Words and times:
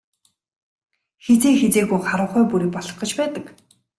Хэзээ 1.23 1.53
хэзээгүй 1.61 1.99
харанхуй 2.07 2.43
бүрий 2.49 2.69
болох 2.75 2.95
гэж 2.99 3.11
байдаг. 3.19 3.45